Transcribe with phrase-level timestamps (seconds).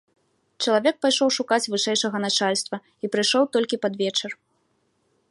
[0.67, 4.31] Чалавек пайшоў шукаць вышэйшага начальства і прыйшоў толькі пад вечар.